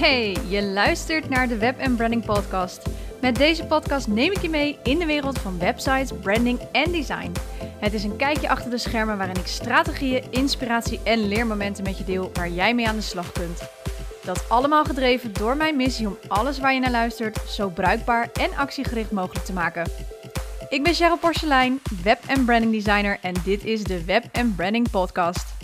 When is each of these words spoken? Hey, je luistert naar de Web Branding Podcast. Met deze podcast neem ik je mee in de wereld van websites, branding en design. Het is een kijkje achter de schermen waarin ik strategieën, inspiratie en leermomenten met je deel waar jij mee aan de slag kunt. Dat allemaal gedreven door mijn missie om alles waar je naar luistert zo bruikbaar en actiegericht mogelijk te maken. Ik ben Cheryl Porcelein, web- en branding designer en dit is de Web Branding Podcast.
Hey, 0.00 0.36
je 0.48 0.62
luistert 0.62 1.28
naar 1.28 1.48
de 1.48 1.56
Web 1.56 1.96
Branding 1.96 2.24
Podcast. 2.24 2.82
Met 3.20 3.36
deze 3.36 3.64
podcast 3.64 4.08
neem 4.08 4.32
ik 4.32 4.42
je 4.42 4.48
mee 4.48 4.78
in 4.82 4.98
de 4.98 5.06
wereld 5.06 5.38
van 5.38 5.58
websites, 5.58 6.12
branding 6.20 6.60
en 6.72 6.92
design. 6.92 7.32
Het 7.78 7.92
is 7.92 8.04
een 8.04 8.16
kijkje 8.16 8.48
achter 8.48 8.70
de 8.70 8.78
schermen 8.78 9.16
waarin 9.16 9.36
ik 9.36 9.46
strategieën, 9.46 10.24
inspiratie 10.30 11.00
en 11.04 11.28
leermomenten 11.28 11.84
met 11.84 11.98
je 11.98 12.04
deel 12.04 12.30
waar 12.32 12.48
jij 12.48 12.74
mee 12.74 12.88
aan 12.88 12.96
de 12.96 13.02
slag 13.02 13.32
kunt. 13.32 13.62
Dat 14.24 14.48
allemaal 14.48 14.84
gedreven 14.84 15.32
door 15.32 15.56
mijn 15.56 15.76
missie 15.76 16.06
om 16.06 16.18
alles 16.28 16.58
waar 16.58 16.74
je 16.74 16.80
naar 16.80 16.90
luistert 16.90 17.38
zo 17.48 17.68
bruikbaar 17.68 18.28
en 18.32 18.56
actiegericht 18.56 19.10
mogelijk 19.10 19.44
te 19.44 19.52
maken. 19.52 19.90
Ik 20.68 20.82
ben 20.82 20.94
Cheryl 20.94 21.18
Porcelein, 21.18 21.80
web- 22.02 22.24
en 22.26 22.44
branding 22.44 22.72
designer 22.72 23.18
en 23.22 23.34
dit 23.44 23.64
is 23.64 23.84
de 23.84 24.04
Web 24.04 24.24
Branding 24.56 24.90
Podcast. 24.90 25.59